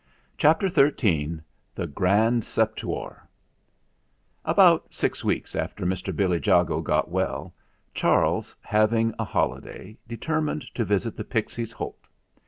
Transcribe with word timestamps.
CHAPTER 0.35 0.67
XIII 0.67 1.41
THE 1.75 1.85
GRAND 1.85 2.43
SEPTUOR 2.43 3.21
About 4.43 4.91
six 4.91 5.23
weeks 5.23 5.55
after 5.55 5.85
Mr. 5.85 6.15
Billy 6.15 6.41
Jago 6.43 6.81
got 6.81 7.11
well, 7.11 7.53
Charles, 7.93 8.55
having 8.61 9.13
a 9.19 9.23
holiday, 9.23 9.99
determined 10.07 10.63
to 10.73 10.83
visit 10.85 11.15
the 11.15 11.23
Pixies' 11.23 11.73
Holt. 11.73 12.07